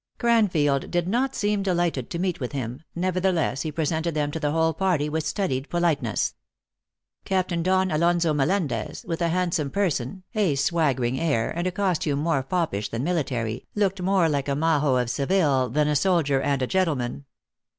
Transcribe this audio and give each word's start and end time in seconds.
Cranfield 0.17 0.89
did 0.89 1.07
not 1.07 1.35
seem 1.35 1.61
de 1.61 1.75
lighted 1.75 2.09
to 2.09 2.17
meet 2.17 2.39
with 2.39 2.53
him, 2.53 2.81
nevertheless 2.95 3.61
he 3.61 3.71
presented 3.71 4.15
them 4.15 4.31
to 4.31 4.39
the 4.39 4.51
whole 4.51 4.73
party 4.73 5.07
with 5.09 5.23
studied 5.23 5.69
politeness. 5.69 6.33
Captain 7.23 7.61
Don 7.61 7.91
Alonzo 7.91 8.33
Melendez, 8.33 9.05
with 9.07 9.21
a 9.21 9.29
handsome 9.29 9.69
per 9.69 9.91
son, 9.91 10.23
a 10.33 10.55
swaggering 10.55 11.19
air, 11.19 11.51
and 11.55 11.67
a 11.67 11.71
costume 11.71 12.17
more 12.17 12.41
foppish 12.41 12.89
than 12.89 13.03
military, 13.03 13.67
looked 13.75 14.01
more 14.01 14.27
like 14.27 14.47
a 14.49 14.55
mqjo 14.55 14.99
of 15.03 15.07
Seville 15.11 15.69
than 15.69 15.87
a 15.87 15.95
soldier 15.95 16.41
and 16.41 16.63
a 16.63 16.67
gentleman. 16.67 17.25